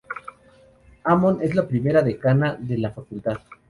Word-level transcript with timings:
Amon 1.03 1.43
es 1.43 1.53
la 1.53 1.67
primera 1.67 2.01
decana 2.01 2.55
de 2.59 2.79
la 2.79 2.89
Facultad. 2.91 3.37